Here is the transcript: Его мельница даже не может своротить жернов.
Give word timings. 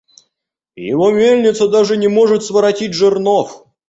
Его 0.87 1.11
мельница 1.11 1.67
даже 1.69 1.95
не 1.95 2.07
может 2.07 2.43
своротить 2.43 2.95
жернов. 2.95 3.67